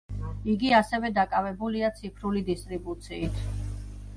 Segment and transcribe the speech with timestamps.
[0.53, 3.41] იგი ასევე დაკავებულია ციფრული დისტრიბუციით.